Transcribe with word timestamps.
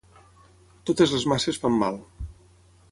Totes 0.91 1.13
ses 1.15 1.27
masses 1.33 1.61
fan 1.65 1.79
mal 1.85 2.05